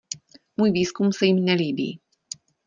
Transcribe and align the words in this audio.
Můj 0.57 0.71
výzkum 0.71 1.13
se 1.13 1.25
jim 1.25 1.45
nelíbí. 1.45 1.99